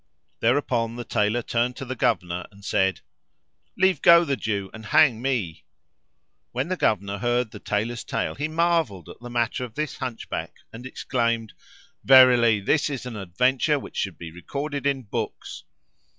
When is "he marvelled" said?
8.33-9.09